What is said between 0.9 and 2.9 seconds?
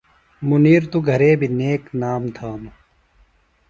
توۡ گھرےۡ بیۡ نیک نام تھانوۡ۔